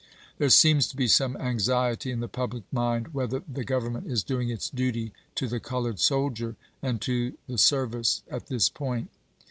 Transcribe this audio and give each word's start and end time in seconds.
There 0.39 0.49
seems 0.49 0.87
to 0.87 0.95
be 0.97 1.05
some 1.07 1.37
anxiety 1.37 2.09
in 2.09 2.21
the 2.21 2.27
public 2.27 2.63
mind 2.73 3.13
whether 3.13 3.43
the 3.47 3.63
Government 3.63 4.07
is 4.11 4.23
doing 4.23 4.49
its 4.49 4.67
duty 4.67 5.13
to 5.35 5.47
the 5.47 5.59
colored 5.59 5.99
soldier, 5.99 6.55
and 6.81 6.99
to 7.01 7.37
the 7.45 7.59
service, 7.59 8.23
at 8.27 8.47
this 8.47 8.67
point. 8.67 9.11